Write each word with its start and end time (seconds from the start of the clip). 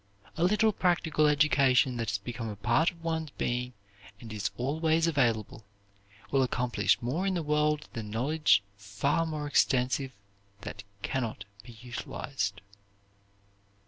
A 0.35 0.43
little 0.43 0.73
practical 0.73 1.27
education 1.27 1.97
that 1.97 2.09
has 2.09 2.17
become 2.17 2.49
a 2.49 2.55
part 2.55 2.89
of 2.89 3.03
one's 3.03 3.29
being 3.37 3.73
and 4.19 4.33
is 4.33 4.49
always 4.57 5.05
available, 5.05 5.63
will 6.31 6.41
accomplish 6.41 6.99
more 7.03 7.27
in 7.27 7.35
the 7.35 7.43
world 7.43 7.87
than 7.93 8.09
knowledge 8.09 8.63
far 8.75 9.27
more 9.27 9.45
extensive 9.45 10.11
that 10.61 10.83
can 11.03 11.21
not 11.21 11.45
be 11.61 11.73
utilized. 11.81 12.61